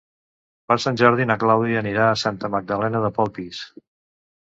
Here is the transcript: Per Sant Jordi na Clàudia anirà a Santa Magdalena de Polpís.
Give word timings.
Per 0.71 0.77
Sant 0.85 0.95
Jordi 1.01 1.27
na 1.31 1.35
Clàudia 1.43 1.81
anirà 1.85 2.07
a 2.13 2.15
Santa 2.21 2.51
Magdalena 2.55 3.03
de 3.05 3.13
Polpís. 3.19 3.61